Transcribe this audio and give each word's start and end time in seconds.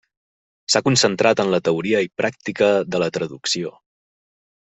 S'ha 0.75 0.79
concentrat 0.87 1.41
en 1.43 1.51
la 1.55 1.59
teoria 1.67 2.01
i 2.07 2.11
pràctica 2.23 2.71
de 2.95 3.03
la 3.05 3.11
traducció. 3.19 3.75